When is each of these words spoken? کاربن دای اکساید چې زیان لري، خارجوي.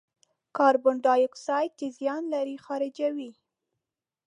کاربن 0.57 0.97
دای 1.05 1.21
اکساید 1.27 1.71
چې 1.79 1.85
زیان 1.97 2.23
لري، 2.33 2.55
خارجوي. 2.65 3.31